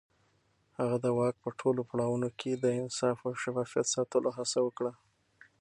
[0.77, 4.91] هغه د واک په ټولو پړاوونو کې د انصاف او شفافيت ساتلو هڅه وکړه.